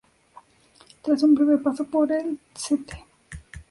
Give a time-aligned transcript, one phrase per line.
[1.03, 3.05] Tras un breve paso por el St.